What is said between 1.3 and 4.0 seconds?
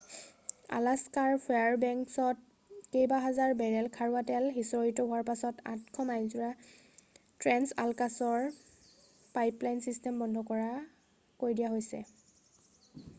ফেয়াৰবেংকছত কেইবাহাজাৰ বেৰেল